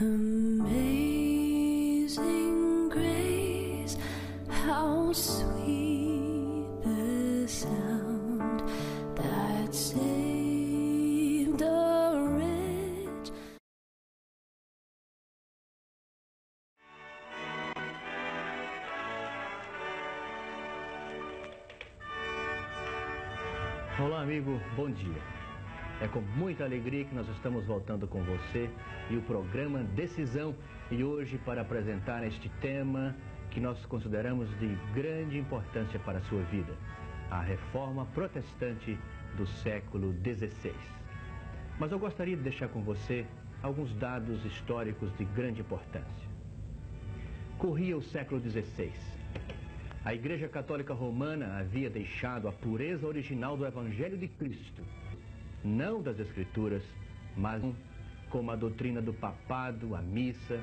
[0.00, 0.58] Amazing
[2.88, 3.96] grace,
[4.50, 8.64] how sweet the sound
[9.14, 13.30] that saved a wretch.
[24.00, 25.43] Olá, amigo, bom dia.
[26.04, 28.68] É com muita alegria que nós estamos voltando com você
[29.08, 30.54] e o programa Decisão
[30.90, 33.16] e hoje para apresentar este tema
[33.50, 36.74] que nós consideramos de grande importância para a sua vida,
[37.30, 38.98] a reforma protestante
[39.34, 40.74] do século XVI.
[41.78, 43.24] Mas eu gostaria de deixar com você
[43.62, 46.28] alguns dados históricos de grande importância.
[47.56, 48.92] Corria o século XVI.
[50.04, 54.82] A Igreja Católica Romana havia deixado a pureza original do Evangelho de Cristo,
[55.64, 56.82] não das Escrituras,
[57.36, 57.62] mas
[58.28, 60.60] como a doutrina do papado, a missa,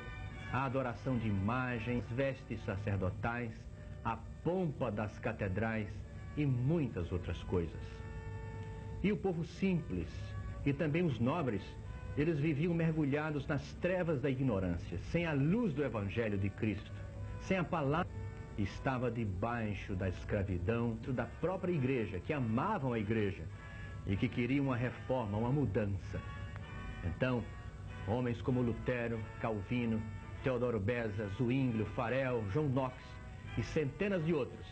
[0.52, 3.52] a adoração de imagens, vestes sacerdotais,
[4.03, 5.88] a pompa das catedrais
[6.38, 7.81] e muitas outras coisas.
[9.03, 10.08] E o povo simples
[10.66, 11.63] e também os nobres,
[12.15, 16.91] eles viviam mergulhados nas trevas da ignorância, sem a luz do Evangelho de Cristo,
[17.41, 18.11] sem a palavra
[18.58, 23.43] estava debaixo da escravidão da própria igreja, que amavam a igreja
[24.05, 26.19] e que queriam uma reforma, uma mudança.
[27.03, 27.44] Então,
[28.08, 30.02] homens como Lutero, Calvino,
[30.43, 32.95] Teodoro Beza, Zwinglio, Farel, João Knox
[33.58, 34.66] e centenas de outros,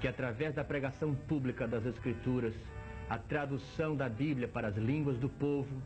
[0.00, 2.54] que através da pregação pública das Escrituras,
[3.08, 5.80] a tradução da Bíblia para as línguas do povo,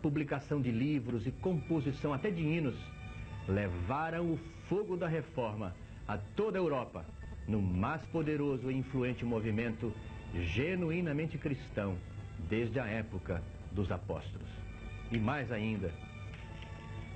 [0.00, 2.76] publicação de livros e composição até de hinos,
[3.46, 4.38] levaram o
[4.68, 5.74] fogo da reforma
[6.08, 7.04] a toda a Europa,
[7.46, 9.92] no mais poderoso e influente movimento
[10.34, 11.96] genuinamente cristão
[12.48, 14.48] desde a época dos apóstolos.
[15.10, 15.92] E mais ainda,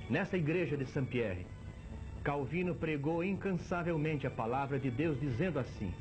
[0.09, 1.45] nessa igreja de Saint-Pierre,
[2.23, 5.93] Calvino pregou incansavelmente a palavra de Deus, dizendo assim: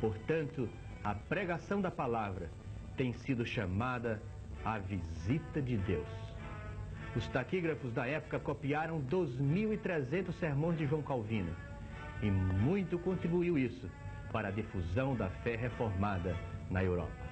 [0.00, 0.68] portanto,
[1.02, 2.48] a pregação da palavra
[2.96, 4.22] tem sido chamada
[4.64, 6.08] a visita de Deus.
[7.14, 11.54] Os taquígrafos da época copiaram 2.300 sermões de João Calvino
[12.22, 13.88] e muito contribuiu isso
[14.32, 16.36] para a difusão da fé reformada
[16.70, 17.25] na Europa.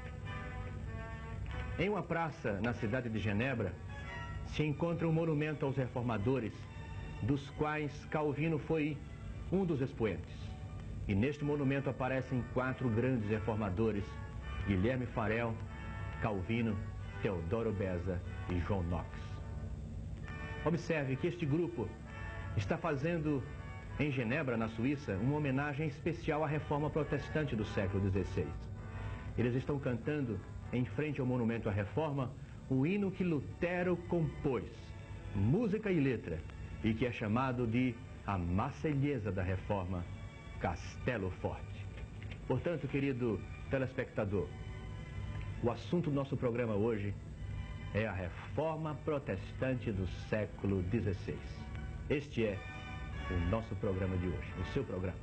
[1.77, 3.73] Em uma praça na cidade de Genebra,
[4.47, 6.53] se encontra um monumento aos reformadores,
[7.21, 8.97] dos quais Calvino foi
[9.51, 10.33] um dos expoentes.
[11.09, 14.05] E neste monumento aparecem quatro grandes reformadores:
[14.69, 15.53] Guilherme Farel,
[16.23, 16.77] Calvino,
[17.21, 18.21] Teodoro Beza
[18.51, 19.09] e João Knox.
[20.65, 21.89] Observe que este grupo
[22.56, 23.43] está fazendo
[23.99, 28.47] em Genebra, na Suíça, uma homenagem especial à reforma protestante do século XVI.
[29.37, 30.39] Eles estão cantando,
[30.75, 32.31] em frente ao monumento à reforma,
[32.69, 34.65] o hino que Lutero compôs,
[35.35, 36.39] música e letra,
[36.83, 37.95] e que é chamado de
[38.27, 40.05] a Marselhesa da Reforma,
[40.61, 41.87] Castelo Forte.
[42.49, 43.41] Portanto, querido
[43.71, 44.49] telespectador,
[45.62, 47.15] o assunto do nosso programa hoje
[47.95, 51.39] é a reforma protestante do século XVI.
[52.11, 52.59] Este é
[53.31, 55.19] o nosso programa de hoje, o seu programa.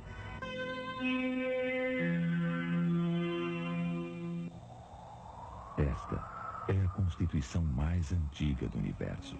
[5.78, 9.36] Esta é a constituição mais antiga do universo.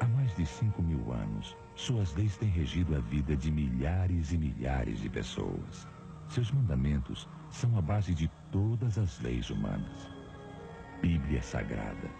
[0.00, 4.36] Há mais de 5 mil anos, suas leis têm regido a vida de milhares e
[4.36, 5.88] milhares de pessoas.
[6.28, 10.10] Seus mandamentos são a base de todas as leis humanas.
[11.00, 12.10] Bíblia Sagrada,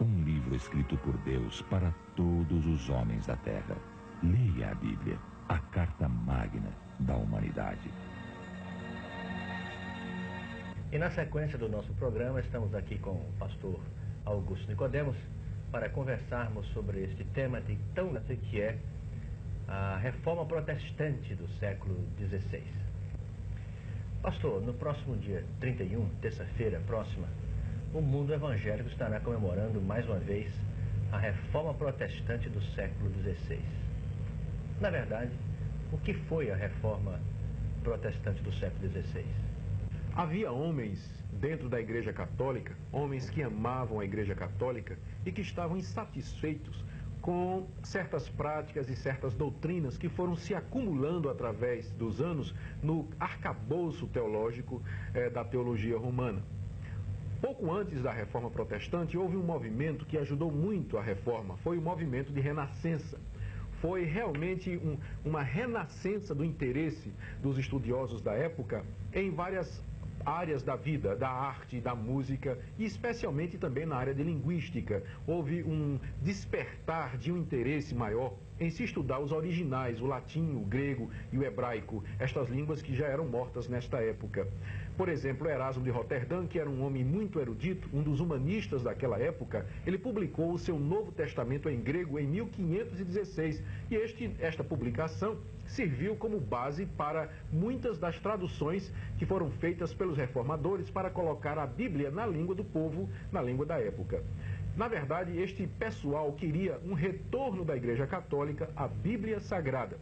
[0.00, 3.76] um livro escrito por Deus para todos os homens da Terra.
[4.22, 5.18] Leia a Bíblia,
[5.48, 7.92] a carta magna da humanidade.
[10.90, 13.78] E na sequência do nosso programa, estamos aqui com o pastor
[14.24, 15.14] Augusto Nicodemos
[15.70, 18.78] para conversarmos sobre este tema de tão que é
[19.68, 22.62] a reforma protestante do século XVI.
[24.22, 27.28] Pastor, no próximo dia 31, terça-feira próxima,
[27.92, 30.50] o mundo evangélico estará comemorando mais uma vez
[31.12, 33.60] a reforma protestante do século XVI.
[34.80, 35.32] Na verdade,
[35.92, 37.20] o que foi a reforma
[37.82, 39.47] protestante do século XVI?
[40.18, 40.98] Havia homens
[41.30, 46.84] dentro da Igreja Católica, homens que amavam a Igreja Católica e que estavam insatisfeitos
[47.22, 54.08] com certas práticas e certas doutrinas que foram se acumulando através dos anos no arcabouço
[54.08, 54.82] teológico
[55.14, 56.42] eh, da teologia romana.
[57.40, 61.80] Pouco antes da reforma protestante, houve um movimento que ajudou muito a reforma, foi o
[61.80, 63.20] movimento de renascença
[63.80, 69.80] foi realmente um, uma renascença do interesse dos estudiosos da época em várias
[70.28, 75.02] áreas da vida, da arte, da música e especialmente também na área de linguística.
[75.26, 80.60] Houve um despertar de um interesse maior em se estudar os originais, o latim, o
[80.60, 84.48] grego e o hebraico, estas línguas que já eram mortas nesta época.
[84.98, 89.16] Por exemplo, Erasmo de Roterdã, que era um homem muito erudito, um dos humanistas daquela
[89.16, 93.62] época, ele publicou o seu Novo Testamento em grego em 1516
[93.92, 100.16] e este, esta publicação serviu como base para muitas das traduções que foram feitas pelos
[100.16, 104.24] reformadores para colocar a Bíblia na língua do povo, na língua da época.
[104.76, 109.96] Na verdade, este pessoal queria um retorno da Igreja Católica à Bíblia Sagrada.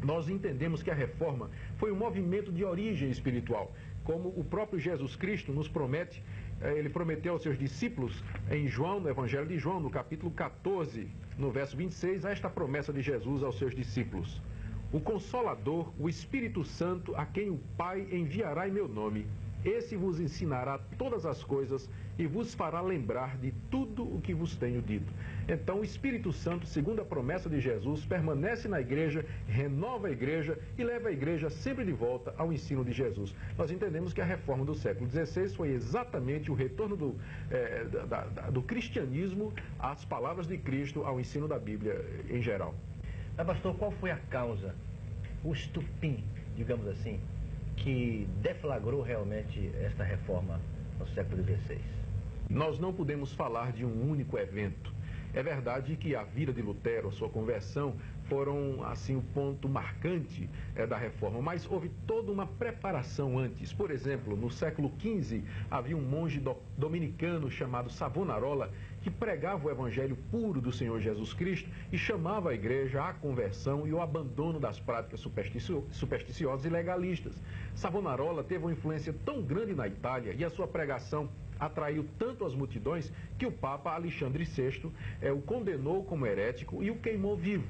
[0.00, 3.72] Nós entendemos que a reforma foi um movimento de origem espiritual
[4.08, 6.22] como o próprio Jesus Cristo nos promete,
[6.62, 11.06] eh, ele prometeu aos seus discípulos em João, no Evangelho de João, no capítulo 14,
[11.36, 14.40] no verso 26, a esta promessa de Jesus aos seus discípulos.
[14.90, 19.26] O Consolador, o Espírito Santo, a quem o Pai enviará em meu nome,
[19.64, 21.88] esse vos ensinará todas as coisas
[22.18, 25.12] e vos fará lembrar de tudo o que vos tenho dito.
[25.48, 30.58] Então, o Espírito Santo, segundo a promessa de Jesus, permanece na igreja, renova a igreja
[30.76, 33.34] e leva a igreja sempre de volta ao ensino de Jesus.
[33.56, 37.16] Nós entendemos que a reforma do século XVI foi exatamente o retorno do,
[37.50, 42.74] é, da, da, do cristianismo às palavras de Cristo, ao ensino da Bíblia em geral.
[43.36, 44.74] Mas, pastor, qual foi a causa,
[45.44, 46.24] o estupim,
[46.56, 47.20] digamos assim,
[47.82, 50.60] que deflagrou realmente esta reforma
[50.98, 51.78] no século XVI?
[52.48, 54.92] Nós não podemos falar de um único evento.
[55.34, 57.94] É verdade que a vida de Lutero, a sua conversão,
[58.24, 63.72] foram assim o ponto marcante é, da reforma, mas houve toda uma preparação antes.
[63.72, 68.70] Por exemplo, no século XV havia um monge do, dominicano chamado Savonarola
[69.02, 73.86] que pregava o evangelho puro do Senhor Jesus Cristo e chamava a igreja à conversão
[73.86, 77.34] e ao abandono das práticas supersticio supersticiosas e legalistas.
[77.74, 81.28] Savonarola teve uma influência tão grande na Itália e a sua pregação
[81.58, 86.90] atraiu tanto as multidões que o Papa Alexandre VI é, o condenou como herético e
[86.90, 87.66] o queimou vivo.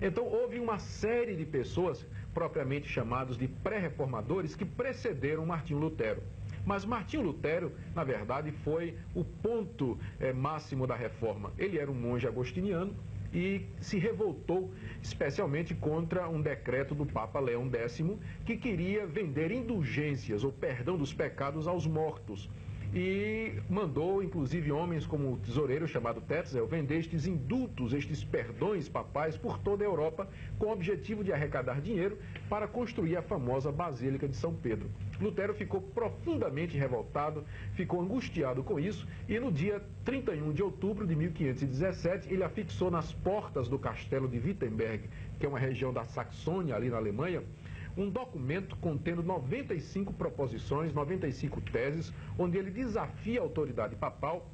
[0.00, 6.22] Então houve uma série de pessoas, propriamente chamados de pré-reformadores, que precederam Martinho Lutero.
[6.64, 11.52] Mas Martinho Lutero, na verdade, foi o ponto é, máximo da reforma.
[11.58, 12.94] Ele era um monge agostiniano
[13.32, 14.72] e se revoltou
[15.02, 18.02] especialmente contra um decreto do Papa Leão X
[18.46, 22.48] que queria vender indulgências ou perdão dos pecados aos mortos
[22.94, 29.36] e mandou, inclusive, homens como o tesoureiro chamado Tetzel vender estes indultos, estes perdões papais
[29.36, 30.28] por toda a Europa,
[30.60, 32.16] com o objetivo de arrecadar dinheiro
[32.48, 34.88] para construir a famosa Basílica de São Pedro.
[35.20, 41.16] Lutero ficou profundamente revoltado, ficou angustiado com isso e no dia 31 de outubro de
[41.16, 45.08] 1517 ele afixou nas portas do castelo de Wittenberg,
[45.40, 47.42] que é uma região da Saxônia ali na Alemanha,
[47.96, 54.50] um documento contendo 95 proposições, 95 teses, onde ele desafia a autoridade papal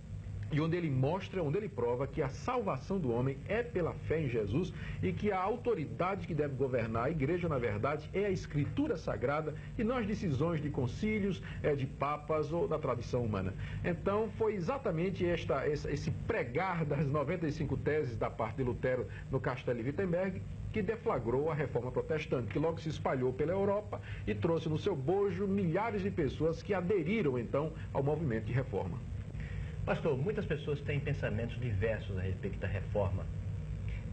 [0.52, 4.20] e onde ele mostra, onde ele prova que a salvação do homem é pela fé
[4.20, 8.31] em Jesus e que a autoridade que deve governar a igreja, na verdade, é a
[8.31, 13.55] escritura sagrada e não as decisões de concílios, é, de papas ou da tradição humana.
[13.85, 19.81] Então, foi exatamente esta, esse pregar das 95 teses da parte de Lutero no Castelo
[19.81, 20.41] de Wittenberg
[20.73, 24.94] que deflagrou a reforma protestante, que logo se espalhou pela Europa e trouxe no seu
[24.94, 28.99] bojo milhares de pessoas que aderiram então ao movimento de reforma.
[29.91, 33.27] Pastor, muitas pessoas têm pensamentos diversos a respeito da reforma.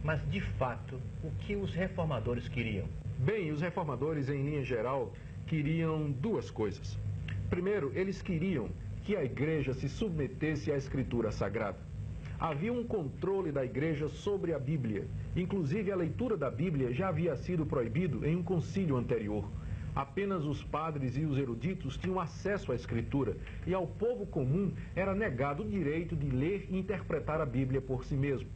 [0.04, 2.88] Mas, de fato, o que os reformadores queriam?
[3.20, 5.14] Bem, os reformadores, em linha geral,
[5.46, 6.98] queriam duas coisas.
[7.48, 8.70] Primeiro, eles queriam
[9.04, 11.78] que a igreja se submetesse à escritura sagrada.
[12.40, 15.06] Havia um controle da igreja sobre a Bíblia.
[15.36, 19.48] Inclusive, a leitura da Bíblia já havia sido proibido em um concílio anterior.
[19.98, 23.36] Apenas os padres e os eruditos tinham acesso à escritura
[23.66, 28.06] e ao povo comum era negado o direito de ler e interpretar a Bíblia por
[28.06, 28.48] si mesmo.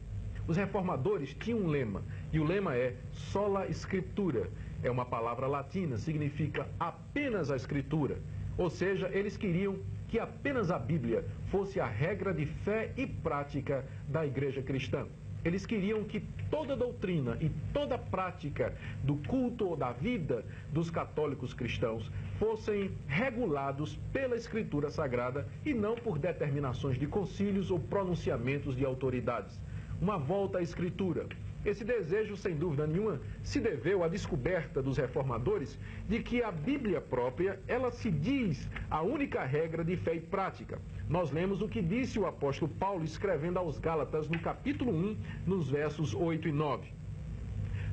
[0.46, 4.50] Os reformadores tinham um lema, e o lema é sola scriptura.
[4.84, 8.20] É uma palavra latina, significa apenas a escritura.
[8.56, 13.84] Ou seja, eles queriam que apenas a Bíblia fosse a regra de fé e prática
[14.06, 15.08] da igreja cristã.
[15.44, 16.20] Eles queriam que
[16.50, 23.98] toda doutrina e toda prática do culto ou da vida dos católicos cristãos fossem regulados
[24.12, 29.60] pela Escritura Sagrada e não por determinações de concílios ou pronunciamentos de autoridades.
[30.00, 31.26] Uma volta à Escritura,
[31.64, 37.00] esse desejo, sem dúvida nenhuma, se deveu à descoberta dos reformadores de que a Bíblia
[37.00, 40.80] própria, ela se diz a única regra de fé e prática.
[41.12, 45.16] Nós lemos o que disse o apóstolo Paulo escrevendo aos Gálatas no capítulo 1,
[45.46, 46.88] nos versos 8 e 9.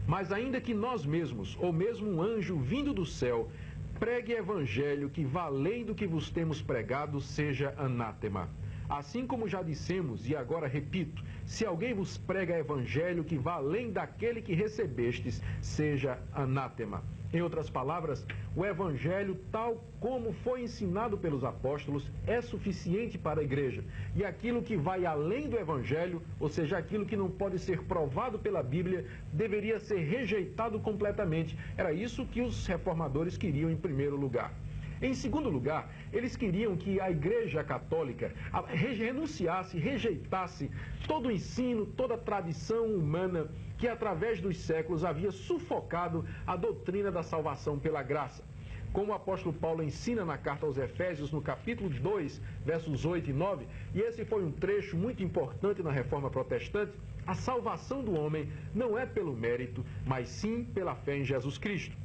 [0.08, 3.52] Mas ainda que nós mesmos, ou mesmo um anjo vindo do céu,
[4.00, 8.48] pregue evangelho que vá além do que vos temos pregado, seja anátema.
[8.90, 13.92] Assim como já dissemos, e agora repito, se alguém vos prega evangelho que vá além
[13.92, 17.04] daquele que recebestes, seja anátema.
[17.32, 23.44] Em outras palavras, o Evangelho, tal como foi ensinado pelos apóstolos, é suficiente para a
[23.44, 23.84] igreja.
[24.16, 28.40] E aquilo que vai além do Evangelho, ou seja, aquilo que não pode ser provado
[28.40, 31.56] pela Bíblia, deveria ser rejeitado completamente.
[31.78, 34.52] Era isso que os reformadores queriam em primeiro lugar.
[35.02, 38.34] Em segundo lugar, eles queriam que a Igreja Católica
[38.68, 40.70] renunciasse, rejeitasse
[41.08, 47.10] todo o ensino, toda a tradição humana que através dos séculos havia sufocado a doutrina
[47.10, 48.44] da salvação pela graça.
[48.92, 53.34] Como o apóstolo Paulo ensina na carta aos Efésios, no capítulo 2, versos 8 e
[53.34, 56.92] 9, e esse foi um trecho muito importante na reforma protestante,
[57.26, 61.96] a salvação do homem não é pelo mérito, mas sim pela fé em Jesus Cristo.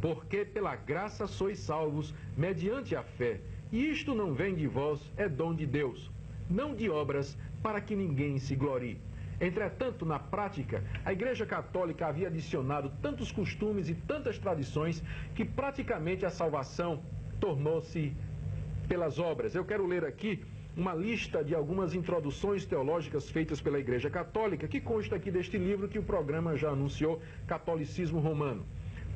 [0.00, 3.40] Porque pela graça sois salvos, mediante a fé.
[3.70, 6.10] E isto não vem de vós, é dom de Deus,
[6.48, 9.00] não de obras, para que ninguém se glorie.
[9.40, 15.02] Entretanto, na prática, a Igreja Católica havia adicionado tantos costumes e tantas tradições
[15.34, 17.02] que praticamente a salvação
[17.38, 18.12] tornou-se
[18.88, 19.54] pelas obras.
[19.54, 20.42] Eu quero ler aqui
[20.76, 25.88] uma lista de algumas introduções teológicas feitas pela Igreja Católica, que consta aqui deste livro
[25.88, 28.64] que o programa já anunciou, Catolicismo Romano.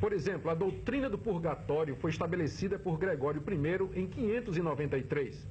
[0.02, 5.46] Por exemplo, a doutrina do purgatório foi estabelecida por Gregório I em 593.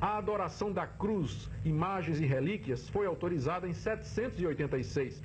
[0.00, 5.22] A adoração da cruz, imagens e relíquias foi autorizada em 786.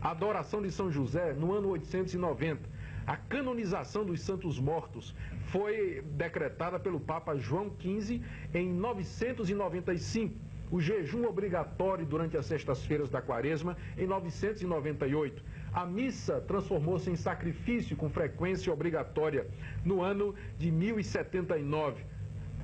[0.00, 2.60] A adoração de São José no ano 890.
[3.04, 5.12] A canonização dos santos mortos
[5.46, 8.22] foi decretada pelo Papa João XV
[8.54, 10.36] em 995.
[10.70, 15.42] O jejum obrigatório durante as sextas-feiras da quaresma em 998.
[15.72, 19.46] A missa transformou-se em sacrifício com frequência obrigatória
[19.84, 22.04] no ano de 1079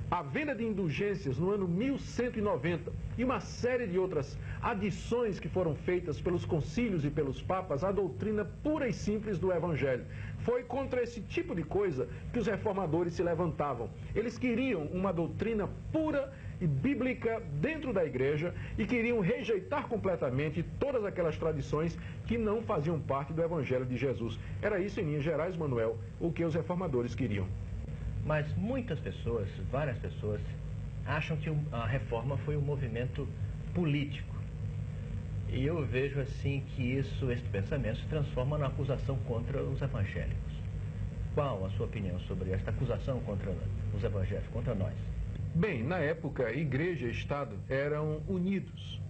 [0.09, 5.75] a venda de indulgências no ano 1190 e uma série de outras adições que foram
[5.75, 10.05] feitas pelos concílios e pelos papas à doutrina pura e simples do Evangelho.
[10.39, 13.89] Foi contra esse tipo de coisa que os reformadores se levantavam.
[14.15, 21.05] Eles queriam uma doutrina pura e bíblica dentro da igreja e queriam rejeitar completamente todas
[21.05, 24.37] aquelas tradições que não faziam parte do Evangelho de Jesus.
[24.61, 27.47] Era isso, em linhas gerais, Manuel, o que os reformadores queriam.
[28.25, 30.41] Mas muitas pessoas, várias pessoas,
[31.05, 33.27] acham que a reforma foi um movimento
[33.73, 34.35] político.
[35.49, 40.53] E eu vejo assim que isso, esse pensamento se transforma na acusação contra os evangélicos.
[41.33, 43.55] Qual a sua opinião sobre esta acusação contra
[43.95, 45.16] os evangélicos, contra nós?
[45.57, 49.01] Bem, na época, igreja e Estado eram unidos.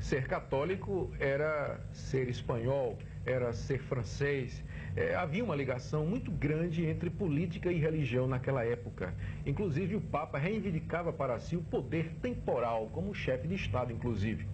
[0.00, 4.64] Ser católico era ser espanhol, era ser francês,
[4.96, 9.14] é, havia uma ligação muito grande entre política e religião naquela época.
[9.46, 14.44] Inclusive, o Papa reivindicava para si o poder temporal, como chefe de Estado, inclusive.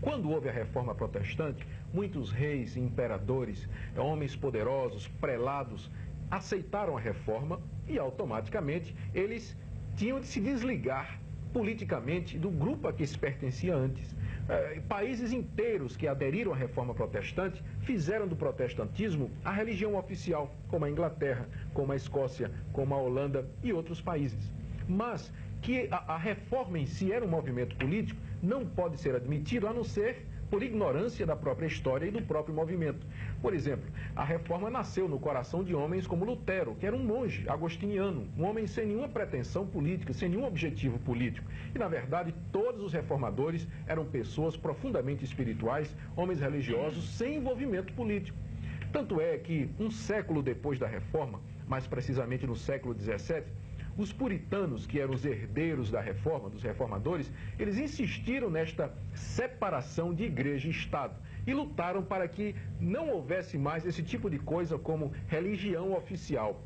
[0.00, 5.88] Quando houve a reforma protestante, muitos reis imperadores, homens poderosos, prelados,
[6.28, 9.56] aceitaram a reforma e automaticamente eles
[9.96, 11.18] tinham de se desligar
[11.52, 14.14] politicamente do grupo a que se pertencia antes.
[14.48, 20.84] Eh, países inteiros que aderiram à reforma protestante fizeram do protestantismo a religião oficial, como
[20.84, 24.50] a Inglaterra, como a Escócia, como a Holanda e outros países.
[24.88, 29.68] Mas que a, a reforma em si era um movimento político não pode ser admitido
[29.68, 33.06] a não ser por ignorância da própria história e do próprio movimento.
[33.40, 37.48] Por exemplo, a reforma nasceu no coração de homens como Lutero, que era um monge
[37.48, 41.50] agostiniano, um homem sem nenhuma pretensão política, sem nenhum objetivo político.
[41.74, 48.36] E, na verdade, todos os reformadores eram pessoas profundamente espirituais, homens religiosos sem envolvimento político.
[48.92, 53.44] Tanto é que, um século depois da reforma, mais precisamente no século XVII,
[53.96, 60.24] os puritanos, que eram os herdeiros da reforma, dos reformadores, eles insistiram nesta separação de
[60.24, 61.14] igreja e Estado
[61.46, 66.62] e lutaram para que não houvesse mais esse tipo de coisa como religião oficial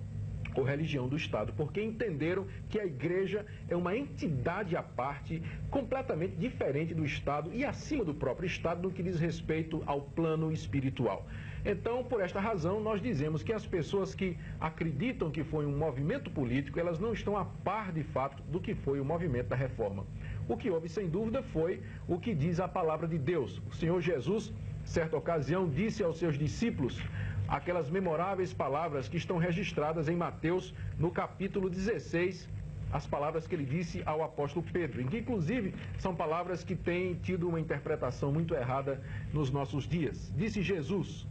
[0.55, 6.37] ou religião do Estado, porque entenderam que a igreja é uma entidade à parte, completamente
[6.37, 11.27] diferente do Estado e acima do próprio Estado no que diz respeito ao plano espiritual.
[11.69, 16.31] Então, por esta razão, nós dizemos que as pessoas que acreditam que foi um movimento
[16.31, 20.07] político, elas não estão a par de fato do que foi o movimento da reforma.
[20.49, 23.61] O que houve, sem dúvida, foi o que diz a palavra de Deus.
[23.69, 24.53] O Senhor Jesus,
[24.85, 27.03] certa ocasião, disse aos seus discípulos
[27.49, 32.49] aquelas memoráveis palavras que estão registradas em Mateus, no capítulo 16,
[32.93, 37.49] as palavras que ele disse ao apóstolo Pedro, que inclusive são palavras que têm tido
[37.49, 40.33] uma interpretação muito errada nos nossos dias.
[40.37, 41.27] Disse Jesus: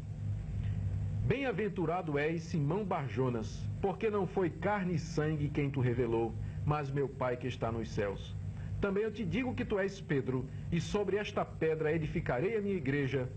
[1.28, 7.10] Bem-aventurado és Simão Barjonas, porque não foi carne e sangue quem tu revelou, mas meu
[7.10, 8.36] Pai que está nos céus.
[8.80, 12.76] Também eu te digo que tu és Pedro, e sobre esta pedra edificarei a minha
[12.76, 13.28] igreja,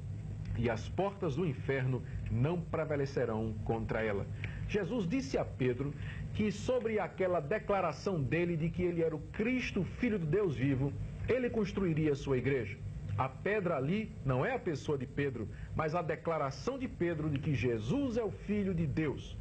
[0.59, 4.27] e as portas do inferno não prevalecerão contra ela.
[4.69, 5.95] Jesus disse a Pedro
[6.35, 10.93] que sobre aquela declaração dele de que ele era o Cristo, filho do Deus vivo,
[11.27, 12.77] ele construiria sua igreja.
[13.19, 17.41] A pedra ali não é a pessoa de Pedro, mas a declaração de Pedro de
[17.41, 19.37] que Jesus é o Filho de Deus.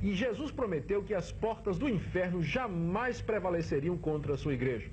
[0.00, 4.88] E Jesus prometeu que as portas do inferno jamais prevaleceriam contra a sua igreja.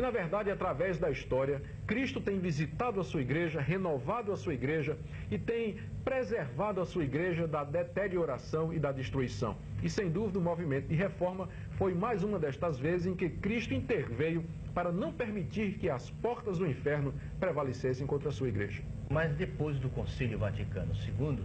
[0.00, 4.54] E na verdade, através da história, Cristo tem visitado a sua igreja, renovado a sua
[4.54, 4.96] igreja
[5.30, 9.58] e tem preservado a sua igreja da deterioração e da destruição.
[9.82, 13.74] E sem dúvida, o movimento de reforma foi mais uma destas vezes em que Cristo
[13.74, 14.42] interveio
[14.72, 18.82] para não permitir que as portas do inferno prevalecessem contra a sua igreja.
[19.10, 21.40] Mas depois do Concílio Vaticano II,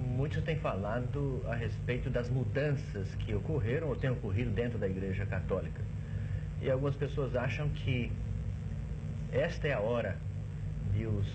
[0.00, 5.26] muitos têm falado a respeito das mudanças que ocorreram ou têm ocorrido dentro da Igreja
[5.26, 5.89] Católica.
[6.62, 8.12] E algumas pessoas acham que
[9.32, 10.18] esta é a hora
[10.92, 11.26] de os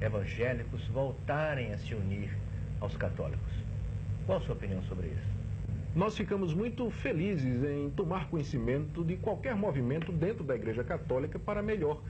[0.00, 2.30] evangélicos voltarem a se unir
[2.80, 3.52] aos católicos.
[4.26, 5.32] Qual a sua opinião sobre isso?
[5.94, 11.62] Nós ficamos muito felizes em tomar conhecimento de qualquer movimento dentro da Igreja Católica para
[11.62, 12.00] melhor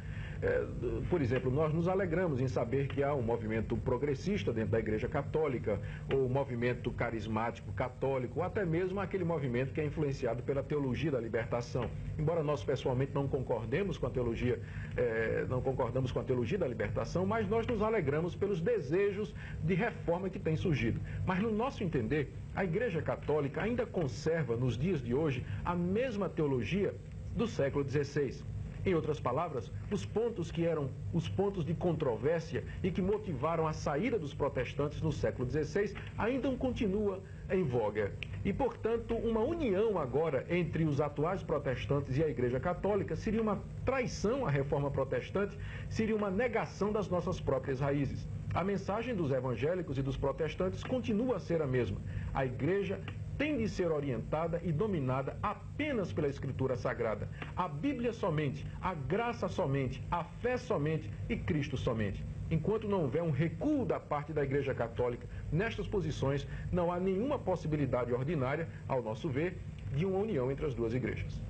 [0.42, 0.66] é,
[1.08, 5.08] por exemplo, nós nos alegramos em saber que há um movimento progressista dentro da Igreja
[5.08, 5.80] Católica,
[6.12, 11.12] ou um movimento carismático católico, ou até mesmo aquele movimento que é influenciado pela teologia
[11.12, 11.88] da libertação.
[12.18, 14.60] Embora nós pessoalmente não concordemos com a teologia,
[14.96, 19.32] é, não concordamos com a teologia da libertação, mas nós nos alegramos pelos desejos
[19.62, 21.00] de reforma que têm surgido.
[21.24, 26.28] Mas no nosso entender, a Igreja Católica ainda conserva nos dias de hoje a mesma
[26.28, 26.92] teologia
[27.36, 28.42] do século XVI.
[28.84, 33.72] Em outras palavras, os pontos que eram os pontos de controvérsia e que motivaram a
[33.72, 38.12] saída dos protestantes no século XVI ainda continua em voga.
[38.44, 43.62] E, portanto, uma união agora entre os atuais protestantes e a Igreja Católica seria uma
[43.84, 45.56] traição à reforma protestante,
[45.88, 48.26] seria uma negação das nossas próprias raízes.
[48.52, 51.98] A mensagem dos evangélicos e dos protestantes continua a ser a mesma.
[52.34, 53.00] A Igreja
[53.42, 57.28] tem de ser orientada e dominada apenas pela Escritura Sagrada.
[57.56, 62.24] A Bíblia somente, a graça somente, a fé somente e Cristo somente.
[62.52, 67.36] Enquanto não houver um recuo da parte da Igreja Católica nestas posições, não há nenhuma
[67.36, 69.58] possibilidade ordinária, ao nosso ver,
[69.92, 71.42] de uma união entre as duas igrejas.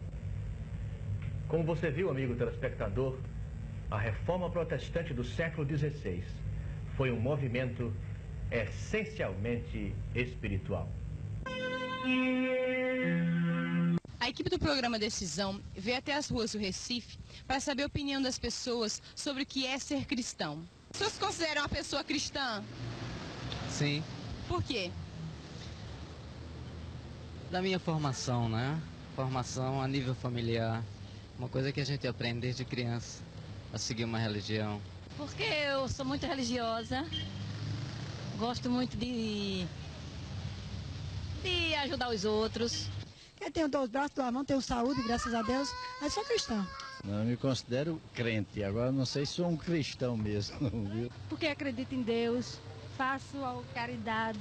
[1.47, 3.19] Como você viu, amigo telespectador,
[3.91, 6.25] a reforma protestante do século XVI
[6.97, 7.93] foi um movimento
[8.51, 10.89] essencialmente espiritual.
[14.19, 18.21] A equipe do programa Decisão veio até as ruas do Recife para saber a opinião
[18.21, 20.63] das pessoas sobre o que é ser cristão.
[20.93, 22.63] Você se considera uma pessoa cristã?
[23.69, 24.03] Sim.
[24.49, 24.91] Por quê?
[27.51, 28.81] Da minha formação, né?
[29.15, 30.83] Formação a nível familiar.
[31.39, 33.23] Uma coisa que a gente aprende desde criança,
[33.73, 34.81] a seguir uma religião.
[35.17, 37.05] Porque eu sou muito religiosa,
[38.39, 39.67] gosto muito de
[41.43, 42.89] de ajudar os outros.
[43.41, 45.69] Eu tenho dois braços, duas mãos, tenho saúde, graças a Deus.
[46.01, 46.67] Mas sou cristã.
[47.05, 48.63] Não, eu me considero crente.
[48.63, 51.11] Agora não sei se sou um cristão mesmo, viu?
[51.29, 52.61] Porque acredito em Deus,
[52.97, 54.39] faço a caridade.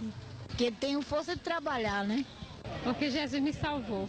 [0.48, 2.24] Porque tenho força de trabalhar, né?
[2.84, 4.08] Porque Jesus me salvou.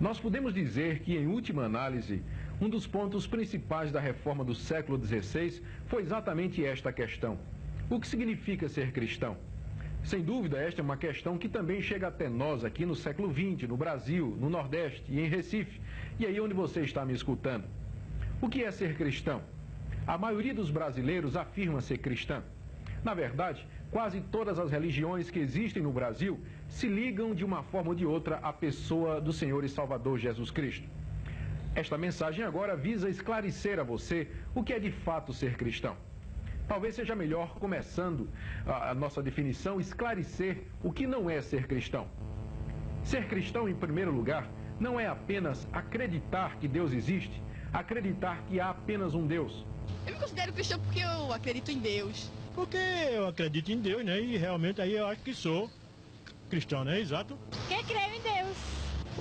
[0.00, 2.22] Nós podemos dizer que, em última análise,
[2.60, 7.38] um dos pontos principais da reforma do século XVI foi exatamente esta questão
[7.90, 9.36] o que significa ser cristão?
[10.02, 13.68] Sem dúvida, esta é uma questão que também chega até nós aqui no século XX,
[13.68, 15.80] no Brasil, no Nordeste e em Recife,
[16.18, 17.64] e aí onde você está me escutando.
[18.40, 19.42] O que é ser cristão?
[20.06, 22.42] A maioria dos brasileiros afirma ser cristã.
[23.02, 27.90] Na verdade, quase todas as religiões que existem no Brasil se ligam de uma forma
[27.90, 30.88] ou de outra à pessoa do Senhor e Salvador Jesus Cristo.
[31.74, 35.96] Esta mensagem agora visa esclarecer a você o que é de fato ser cristão.
[36.66, 38.28] Talvez seja melhor, começando
[38.66, 42.08] a, a nossa definição, esclarecer o que não é ser cristão.
[43.04, 44.48] Ser cristão, em primeiro lugar,
[44.80, 49.64] não é apenas acreditar que Deus existe, acreditar que há apenas um Deus.
[50.06, 52.30] Eu me considero cristão porque eu acredito em Deus.
[52.54, 54.20] Porque eu acredito em Deus, né?
[54.20, 55.70] E realmente aí eu acho que sou
[56.48, 57.00] cristão, né?
[57.00, 57.36] Exato.
[57.68, 58.33] Quem crê em Deus?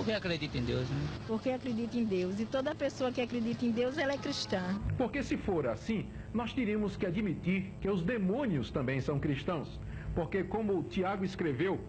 [0.03, 1.07] Porque acredita em Deus, né?
[1.25, 2.37] Porque acredita em Deus.
[2.37, 4.77] E toda pessoa que acredita em Deus, ela é cristã.
[4.97, 9.79] Porque se for assim, nós teríamos que admitir que os demônios também são cristãos.
[10.13, 11.79] Porque, como Tiago escreveu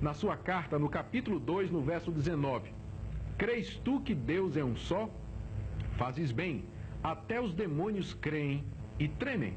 [0.00, 2.70] na sua carta, no capítulo 2, no verso 19:
[3.36, 5.10] Crês tu que Deus é um só?
[5.96, 6.64] Fazes bem,
[7.02, 8.64] até os demônios creem
[8.96, 9.54] e tremem.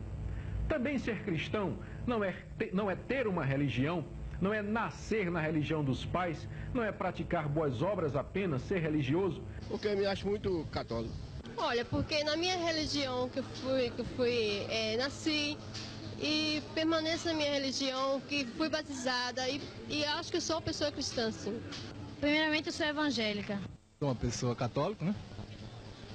[0.67, 2.33] Também ser cristão não é,
[2.73, 4.03] não é ter uma religião,
[4.41, 9.41] não é nascer na religião dos pais, não é praticar boas obras apenas, ser religioso.
[9.67, 11.13] Porque eu me acho muito católico.
[11.57, 15.57] Olha, porque na minha religião que eu fui, que eu fui é, nasci
[16.21, 20.91] e permaneço na minha religião, que fui batizada e, e acho que sou uma pessoa
[20.91, 21.59] cristã, sim.
[22.19, 23.59] Primeiramente, eu sou evangélica.
[23.99, 25.15] Sou uma pessoa católica, né?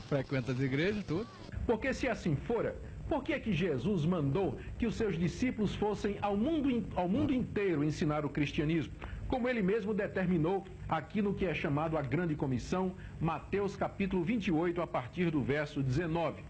[0.09, 1.27] Frequento as igrejas, tudo.
[1.67, 2.77] Porque se assim fora,
[3.09, 7.35] por que é que Jesus mandou que os seus discípulos fossem ao mundo, ao mundo
[7.35, 8.95] inteiro ensinar o cristianismo?
[9.29, 14.81] Como ele mesmo determinou aqui no que é chamado a Grande Comissão, Mateus capítulo 28,
[14.81, 16.43] a partir do verso 19.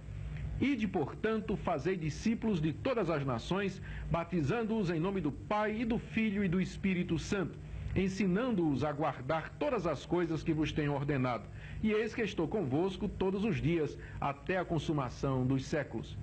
[0.60, 5.98] Ide, portanto, fazei discípulos de todas as nações, batizando-os em nome do Pai e do
[5.98, 7.58] Filho e do Espírito Santo,
[7.96, 11.44] ensinando-os a guardar todas as coisas que vos tenho ordenado.
[11.82, 16.16] E eis que estou convosco todos os dias, até a consumação dos séculos.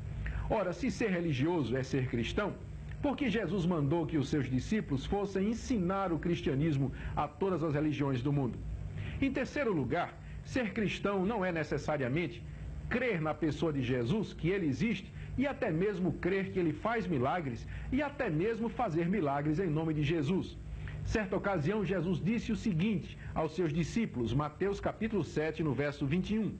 [0.53, 2.53] Ora, se ser religioso é ser cristão,
[3.01, 7.73] por que Jesus mandou que os seus discípulos fossem ensinar o cristianismo a todas as
[7.73, 8.59] religiões do mundo?
[9.21, 12.43] Em terceiro lugar, ser cristão não é necessariamente
[12.89, 17.07] crer na pessoa de Jesus, que ele existe, e até mesmo crer que ele faz
[17.07, 20.57] milagres, e até mesmo fazer milagres em nome de Jesus.
[21.05, 26.51] Certa ocasião, Jesus disse o seguinte aos seus discípulos, Mateus capítulo 7, no verso 21.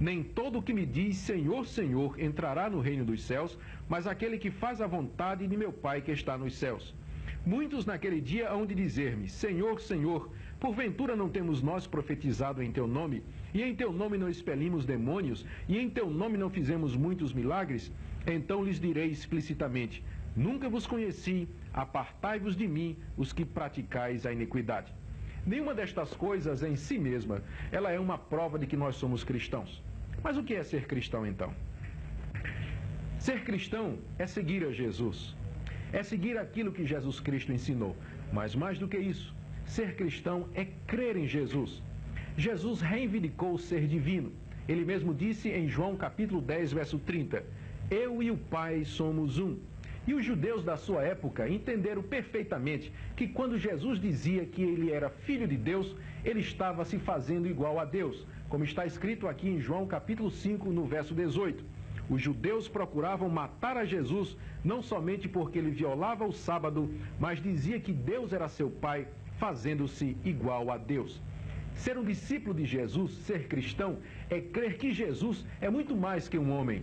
[0.00, 3.58] Nem todo o que me diz Senhor, Senhor entrará no reino dos céus,
[3.88, 6.94] mas aquele que faz a vontade de meu Pai que está nos céus.
[7.44, 10.30] Muitos naquele dia hão de dizer-me: Senhor, Senhor,
[10.60, 15.44] porventura não temos nós profetizado em teu nome, e em teu nome não expelimos demônios,
[15.68, 17.90] e em teu nome não fizemos muitos milagres?
[18.24, 20.04] Então lhes direi explicitamente:
[20.36, 24.94] Nunca vos conheci, apartai-vos de mim, os que praticais a iniquidade.
[25.44, 29.82] Nenhuma destas coisas em si mesma, ela é uma prova de que nós somos cristãos.
[30.22, 31.52] Mas o que é ser cristão então?
[33.18, 35.36] Ser cristão é seguir a Jesus.
[35.92, 37.96] É seguir aquilo que Jesus Cristo ensinou.
[38.32, 41.82] Mas mais do que isso, ser cristão é crer em Jesus.
[42.36, 44.32] Jesus reivindicou ser divino.
[44.68, 47.42] Ele mesmo disse em João capítulo 10, verso 30:
[47.90, 49.58] Eu e o Pai somos um.
[50.06, 55.10] E os judeus da sua época entenderam perfeitamente que quando Jesus dizia que ele era
[55.10, 59.60] filho de Deus, ele estava se fazendo igual a Deus, como está escrito aqui em
[59.60, 61.64] João capítulo 5, no verso 18.
[62.08, 67.78] Os judeus procuravam matar a Jesus não somente porque ele violava o sábado, mas dizia
[67.78, 69.06] que Deus era seu pai,
[69.38, 71.20] fazendo-se igual a Deus.
[71.74, 73.98] Ser um discípulo de Jesus, ser cristão,
[74.30, 76.82] é crer que Jesus é muito mais que um homem,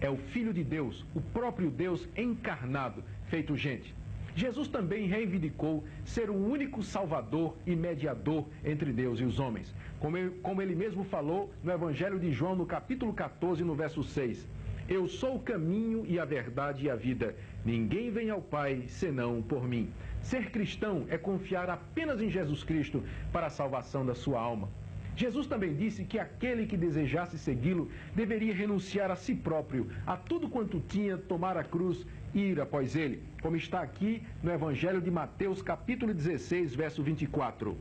[0.00, 3.94] é o Filho de Deus, o próprio Deus encarnado, feito gente.
[4.34, 9.74] Jesus também reivindicou ser o único salvador e mediador entre Deus e os homens.
[9.98, 14.02] Como ele, como ele mesmo falou no Evangelho de João, no capítulo 14, no verso
[14.02, 14.46] 6.
[14.88, 17.36] Eu sou o caminho e a verdade e a vida.
[17.64, 19.88] Ninguém vem ao Pai senão por mim.
[20.20, 24.68] Ser cristão é confiar apenas em Jesus Cristo para a salvação da sua alma.
[25.16, 30.48] Jesus também disse que aquele que desejasse segui-lo deveria renunciar a si próprio, a tudo
[30.48, 35.10] quanto tinha, tomar a cruz e ir após ele, como está aqui no Evangelho de
[35.10, 37.76] Mateus, capítulo 16, verso 24.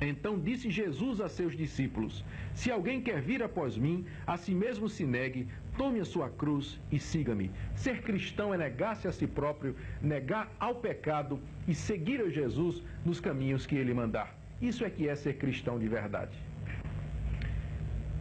[0.00, 2.24] Então disse Jesus a seus discípulos:
[2.54, 5.48] Se alguém quer vir após mim, a si mesmo se negue,
[5.78, 7.50] tome a sua cruz e siga-me.
[7.74, 13.20] Ser cristão é negar-se a si próprio, negar ao pecado e seguir a Jesus nos
[13.20, 14.36] caminhos que ele mandar.
[14.60, 16.36] Isso é que é ser cristão de verdade.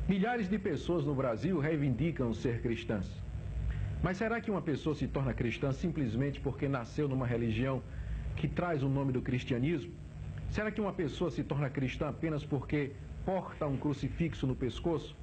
[0.08, 3.10] Milhares de pessoas no Brasil reivindicam ser cristãs.
[4.04, 7.82] Mas será que uma pessoa se torna cristã simplesmente porque nasceu numa religião
[8.36, 9.92] que traz o nome do cristianismo?
[10.52, 12.92] Será que uma pessoa se torna cristã apenas porque
[13.26, 15.18] porta um crucifixo no pescoço?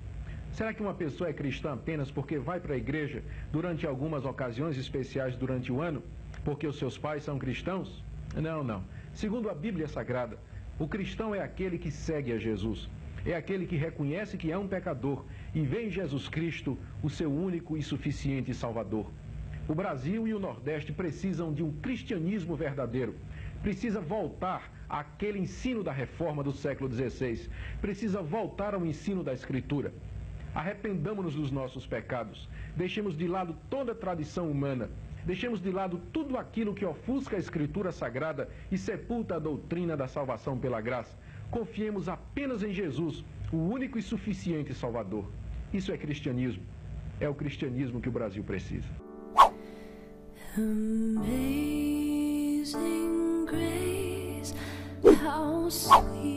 [0.51, 4.77] Será que uma pessoa é cristã apenas porque vai para a igreja durante algumas ocasiões
[4.77, 6.03] especiais durante o ano?
[6.45, 8.03] Porque os seus pais são cristãos?
[8.35, 8.83] Não, não.
[9.14, 10.37] Segundo a Bíblia Sagrada,
[10.77, 12.90] o cristão é aquele que segue a Jesus
[13.24, 17.32] é aquele que reconhece que é um pecador e vê em Jesus Cristo o seu
[17.32, 19.11] único e suficiente Salvador.
[19.68, 23.14] O Brasil e o Nordeste precisam de um cristianismo verdadeiro.
[23.62, 27.48] Precisa voltar àquele ensino da reforma do século XVI.
[27.80, 29.92] Precisa voltar ao ensino da Escritura.
[30.52, 32.48] Arrependamos-nos dos nossos pecados.
[32.76, 34.90] Deixemos de lado toda a tradição humana.
[35.24, 40.08] Deixemos de lado tudo aquilo que ofusca a Escritura Sagrada e sepulta a doutrina da
[40.08, 41.16] salvação pela graça.
[41.53, 45.31] Confiemos apenas em Jesus, o único e suficiente Salvador.
[45.71, 46.62] Isso é cristianismo.
[47.21, 48.88] É o cristianismo que o Brasil precisa.
[50.57, 51.15] Amazing
[53.45, 54.55] grace,
[55.23, 56.32] how sweet.